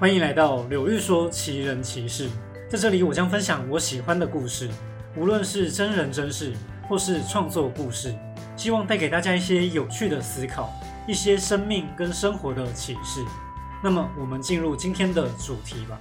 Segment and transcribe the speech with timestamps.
[0.00, 2.28] 欢迎来到柳玉说奇人奇事，
[2.70, 4.70] 在这里我将分享我喜欢的故事，
[5.16, 6.52] 无论是真人真事
[6.88, 8.14] 或是创作故事，
[8.56, 10.72] 希望带给大家一些有趣的思考，
[11.08, 13.24] 一些生命跟生活的启示。
[13.82, 15.98] 那么，我们进入今天的主题吧。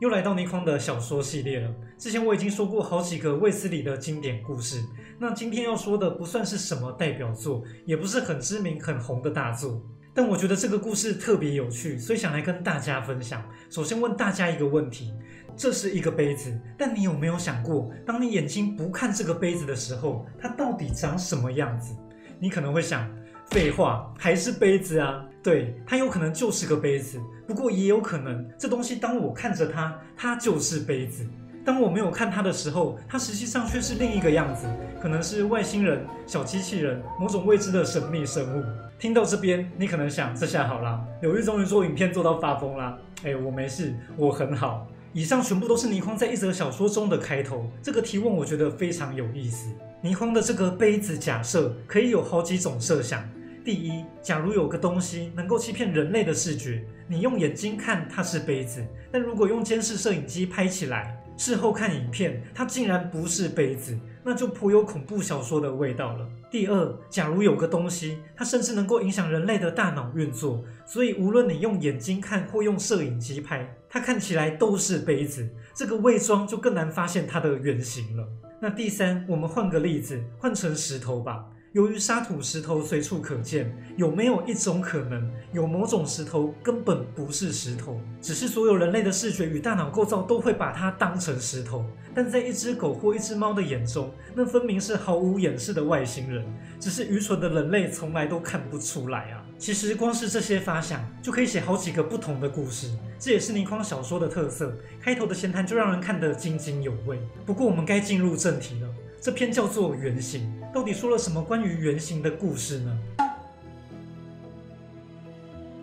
[0.00, 1.70] 又来到倪匡的小说系列了。
[1.98, 4.82] 之前我已经说过好几个卫斯理的经典故事，
[5.18, 9.82] 那今天要说的不算是什么代表作，也不是很知名很红的大作，
[10.16, 13.44] 但我觉得这个故事特别有趣，所以想来跟大家分享。
[13.68, 15.12] 首先问大家一个问题：
[15.54, 21.94] 这是一个杯子，但你有没有想过，当你眼睛不看这个杯子的时候，它到底长什么样子？
[22.40, 23.06] 你可能会想。
[23.50, 25.24] 废话，还是杯子啊？
[25.40, 31.22] 对，它有可能就是个杯子，不过也有可能，这东西当我看着它，它就是杯子；
[31.66, 34.68] 当我没有看它的时候，它实际上却是另一个样子，
[35.02, 38.64] 可能是外星人、小机器人、某种未知的神秘生物。
[39.00, 42.96] 听到这边，你可能想，这下好啦，柳玉终于做影片做到发疯啦。
[43.24, 44.86] 哎，我没事，我很好。
[45.12, 47.68] 以上全部都是倪匡在一则小说中的开头。
[47.82, 49.68] 这个提问我觉得非常有意思。
[50.02, 53.28] 倪匡的这个杯子假设可以有好几种设想。
[53.64, 66.26] 第一，假如有个东西能够欺骗人类的视觉，你用眼睛看它是杯子，但如果用监视摄影机拍起来，事后看影片，它竟然不是杯子，那就颇有恐怖小说的味道了。
[66.50, 78.26] 第二，假如有个东西，它甚至能够影响人类的大脑运作，所以无论你用眼睛看或用摄影机拍，它看起来都是杯子，这个伪装就更难发现它的原型了。
[78.58, 81.44] 那第三，我们换个例子，换成石头吧。
[81.72, 91.84] 由于沙土石头随处可见，有没有一种可能，有某种石头根本不是石头，只是所有人类的视觉与大脑构造都会把它当成石头？
[92.14, 96.42] 但在一只狗或一只猫的眼中，那分明是毫无掩饰的外星人，
[96.80, 99.44] 只是愚蠢的人类从来都看不出来啊！
[99.58, 104.74] 其实光是这些发想，就可以写好几个不同的故事，这也是倪匡小说的特色。
[104.98, 107.20] 开头的闲谈就让人看得津津有味。
[107.44, 108.88] 不过我们该进入正题了。
[109.18, 110.42] 这篇叫做《原型》，
[110.76, 112.98] 到底说了什么关于原型的故事呢？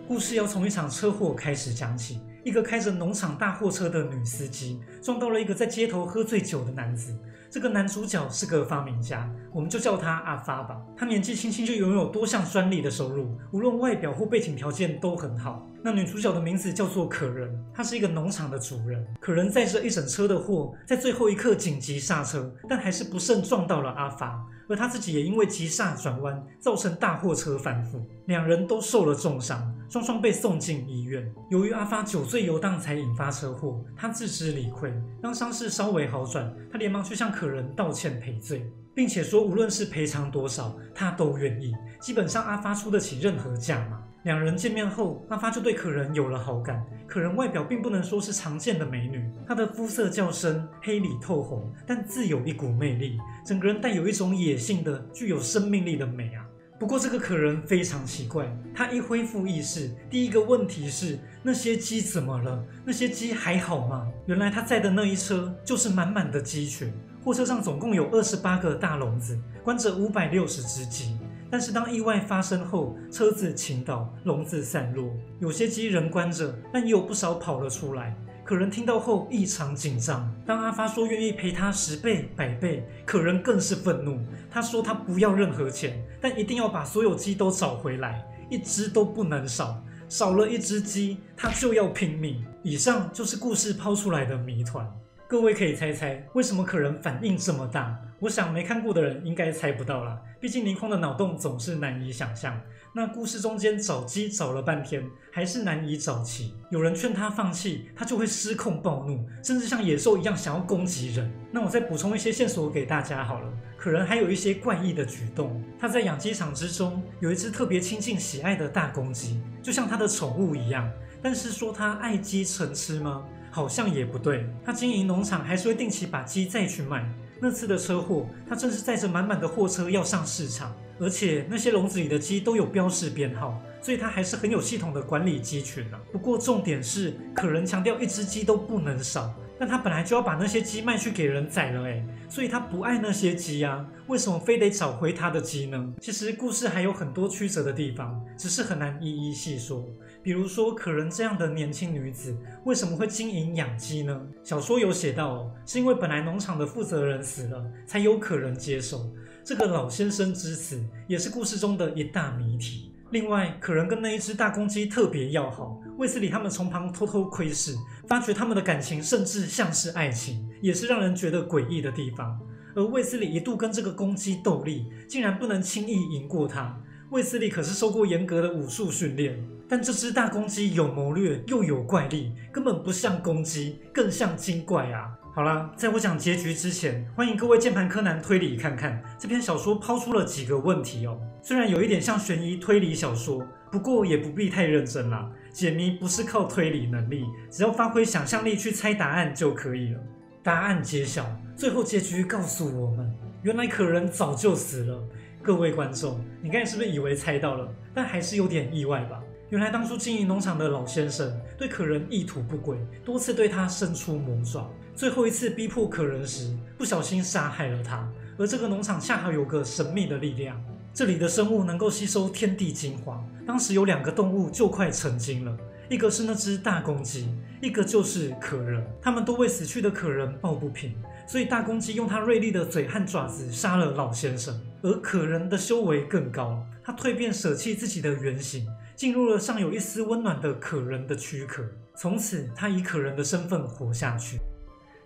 [0.07, 2.21] 故事要从一场车祸开始讲起。
[2.43, 7.17] 一个开着农场大货车的女司机撞到了一个在街头喝醉酒的男子。
[7.49, 10.79] 这个男主角是个发明家，我们就叫他阿发吧。
[10.95, 15.67] 他年纪轻轻就拥有多项专利的收入，无论外表或背景条件都很好。
[15.81, 19.03] 那女主角的名字叫做可人，她是一个农场的主人。
[19.19, 24.45] 可人载着一整车的货，在最后一刻紧急刹车，但还是不慎撞到了阿发。
[24.67, 31.29] 而他自己也因为急刹转弯，造成大货车翻覆，两人都受了重伤，双双被送进医院。
[31.49, 34.93] 由于阿发酒醉游荡才引发车祸，他自知理亏。
[35.21, 38.65] 当伤势稍微好转，他连忙去向可人道歉赔罪，
[38.95, 41.73] 并且说无论是赔偿多少，他都愿意。
[41.99, 44.01] 基本上阿发出得起任何价码。
[44.23, 46.81] 两人见面后，阿发就对可人有了好感。
[47.05, 56.45] 可人外表并不能说是常见的美女，她的肤色较深，黑里透红，但自有一股魅力，整个人带有一种野性的、具有生命力的美啊。
[56.79, 62.63] 不过这个可人非常奇怪，他一恢复意识，第一个问题是那些鸡怎么了？
[62.85, 64.07] 那些鸡还好吗？
[64.25, 66.91] 原来他在的那一车就是满满的鸡群，
[67.23, 71.17] 货车上总共有二十八个大笼子，关着五百六十只鸡。
[71.53, 78.17] 但是当意外发生后，车子倾倒，笼子散落，有些鸡仍关着，但也有不少跑了出来。
[78.43, 80.33] 可人听到后异常紧张。
[80.47, 84.19] 当阿发说愿意赔他十倍、百倍，可人更是愤怒。
[84.49, 89.79] 他说他不要任何钱，但一定要把所有鸡都找回来，一只都不能少。
[90.09, 92.43] 少了一只鸡，他就要拼命。
[92.63, 94.91] 以上就是故事抛出来的谜团。
[95.27, 97.95] 各位可以猜猜，为什么可人反应这么大？
[98.23, 100.17] 我想没看过的人应该猜不到啦。
[100.39, 102.57] 毕竟倪匡的脑洞总是难以想象。
[102.93, 106.55] 那故事中间找鸡找了半天，还是难以找齐。
[106.71, 111.29] 有人劝他放弃，他就会失控暴怒，甚至像野兽一样想要攻击人。
[111.51, 113.53] 那我再补充一些线索给大家好了。
[113.75, 115.61] 可能还有一些怪异的举动。
[115.77, 120.89] 他在养鸡场之中有一只特别亲近喜爱的大公鸡，就像他的宠物一样。
[121.21, 123.25] 但是说他爱鸡成痴吗？
[123.51, 127.05] 好像也不对，他经营农场还是会定期把鸡再去卖。
[127.43, 135.99] 那次的车祸，他正是载着满满的货车要上市场，而且那些笼子里的鸡都有标识编号，所以他还是很有系统的管理鸡群啊。
[136.09, 139.29] 不过重点是，可人强调一只鸡都不能少。
[139.59, 145.93] 但他本来就要把那些鸡卖去给人宰了，诶，所以他不爱那些鸡啊，为什么非得找回他的鸡呢？
[146.01, 149.85] 其实故事还有很多曲折的地方，只是很难一一细说。
[150.23, 152.33] 比如说，可人这样的年轻女子
[152.63, 154.19] 为什么会经营养鸡呢？
[154.41, 159.05] 小说有写到，是因为本来农场的负责人死了，才有可人接手。
[159.43, 162.93] 这个老先生之死也是故事中的一大谜题。
[163.11, 167.75] 另外，可人跟那一只大公鸡特别要好，卫斯理他们从旁偷偷窥视，
[168.07, 172.39] 发觉他们的感情甚至像是爱情，也是让人觉得诡异的地方。
[172.75, 176.81] 而卫斯理一度跟这个公鸡斗力，竟然不能轻易赢过它。
[177.13, 179.37] 卫斯理可是受过严格的武术训练，
[179.69, 185.11] 但这只大公鸡有谋略又有怪力，根本不像公鸡，更像精怪啊！
[185.35, 191.15] 好啦，在我讲结局之前，欢迎各位键盘柯南推理看看这篇小说抛出了几个问题哦。
[191.43, 195.29] 虽然有一点像悬疑推理小说，不过也不必太认真啦。
[195.51, 199.99] 解谜不是靠推理能力，只要发挥想象力去猜答案就可以了。
[200.41, 201.23] 答案揭晓，
[201.55, 203.13] 最后结局告诉我们，
[203.43, 204.99] 原来可人早就死了。
[205.43, 207.69] 各位观众，你刚才是不是以为猜到了？
[207.93, 209.21] 但还是有点意外吧？
[209.49, 218.09] 原来当初经营农场的老先生对可人意图不轨，多次对他伸出魔爪，最后一次逼迫可人时，不小心杀害了他。
[218.37, 220.57] 而这个农场恰好有个神秘的力量，
[220.93, 223.21] 这里的生物能够吸收天地精华。
[223.45, 225.57] 当时有两个动物就快成精了，
[225.89, 227.27] 一个是那只大公鸡，
[227.61, 228.81] 一个就是可人。
[229.01, 230.95] 他们都为死去的可人抱不平。
[231.27, 241.63] 所以大公鸡用它锐利的嘴和爪子杀了老先生，而可人的修为更高，他蜕变舍弃自己的原型，进入了尚有一丝温暖的可人的躯壳，
[241.95, 244.37] 从此他以可人的身份活下去。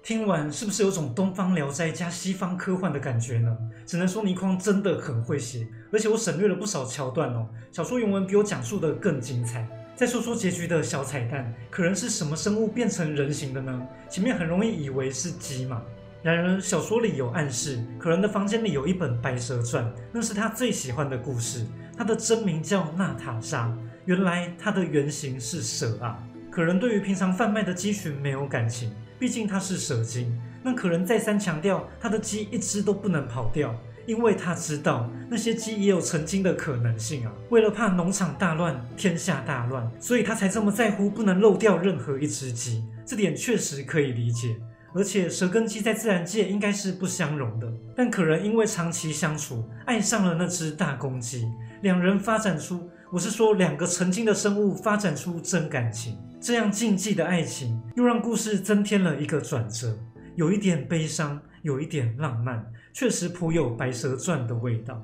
[0.01, 3.55] 听完是不是有种东方聊斋加西方科幻的感觉呢？
[3.85, 9.67] 只能说倪匡真的很会写，而且我省略了不少桥段哦，小说原文比我讲述的更精彩。
[9.95, 13.87] 再说说结局的小彩蛋，可人是什么生物变成人形的呢？
[14.09, 15.83] 前面很容易以为是鸡嘛。
[16.23, 21.65] 然而，小说里有暗示，可人的房间里有一本《白蛇传》，那是他最喜欢的故事。
[21.95, 23.75] 他的真名叫娜塔莎，
[24.05, 26.17] 原来他的原型是蛇啊！
[26.51, 30.37] 可人对于平常贩卖的鸡群没有感情，毕竟他是蛇精。
[30.63, 33.73] 那可人再三强调，他的鸡一只都不能跑掉，
[34.05, 37.31] 因为他知道那些鸡也有成精的可能性啊！
[37.49, 42.83] 为了怕农场大乱、天下大乱，所以他才这么在乎，不能漏掉任何一只鸡。
[43.05, 44.57] 这点确实可以理解。
[44.93, 51.47] 而且蛇跟鸡在自然界应该是不相容的，但可人因为长期相处，爱上了那只大公鸡，
[51.81, 59.97] 两人发展出，我是说两个曾经的生物发展出真感情，这样禁忌的爱情，又让故事增添了一个转折，
[60.35, 65.03] 有一点悲伤，有一点浪漫，确实颇有《白蛇传》的味道。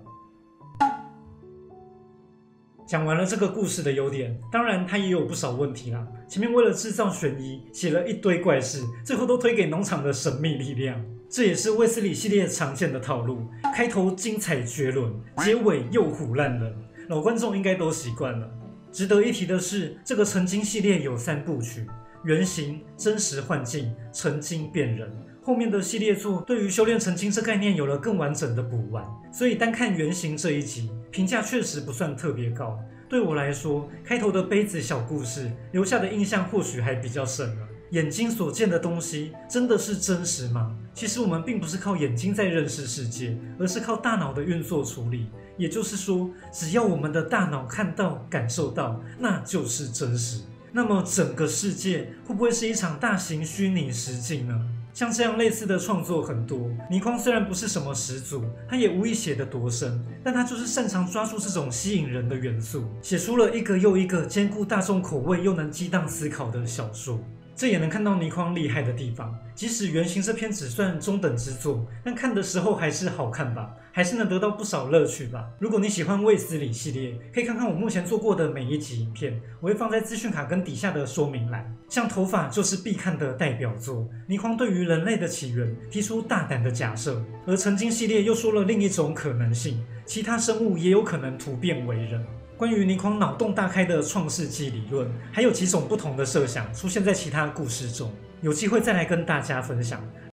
[2.93, 6.07] 讲完了这个故事的优点，当然它也有不少问题啦。
[6.27, 13.47] 前面为了制造悬疑，写了一堆怪事，最后都推给农场的神秘力量，这也是卫斯理系列常见的套路。
[13.73, 16.71] 开头精彩绝伦，结尾又唬烂人，
[17.09, 18.47] 老观众应该都习惯了。
[18.91, 21.87] 值得一提的是，这个成精系列有三部曲：
[22.23, 25.11] 原型、真实幻境、成精变人。
[25.43, 32.79] 后面的系列作对于修炼成精这概念有了更完整的补完，所以单看原型这一集评价确实不算特别高。
[33.09, 37.67] 对我来说，开头的杯子小故事留下的印象或许还比较深了。
[37.91, 40.75] 眼睛所见的东西真的是真实吗？
[40.95, 45.27] 其实我们并不是靠眼睛在认识世界，而是靠大脑的运作处理。
[45.57, 50.41] 也就是说，只要我们的大脑看到、感受到，那就是真实。
[50.71, 54.59] 那么整个世界会不会是一场大型虚拟实境呢？
[54.93, 67.19] 像这样类似的创作很多，倪匡虽然不是什么始祖，他也无意写得多深，但他就是擅长抓住这种吸引人的元素，写出了一个又一个兼顾大众口味又能激荡思考的小说。
[67.55, 75.47] 这也能看到倪匡厉害的地方，即使原型这篇只算中等之作，但看的时候还是好看吧，还是能得到不少乐趣吧。
[75.59, 81.71] 如果你喜欢卫斯理系列，可以看看我目前做过的每一集影片，我会放在资讯卡跟底下的说明栏。
[81.87, 92.25] 像头发就是必看的代表作，倪匡对于人类的起源提出大胆的假设，而曾经系列又说了另一种可能性，其他生物也有可能突变为人。
[92.55, 99.99] 关于倪匡脑洞大开的创世纪理论，还有几种不同的设想出现在其他故事中，有机会再来跟大家分享。